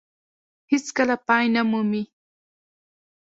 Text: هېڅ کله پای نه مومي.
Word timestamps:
هېڅ 0.71 0.85
کله 0.97 1.15
پای 1.27 1.45
نه 1.55 1.61
مومي. 1.69 2.03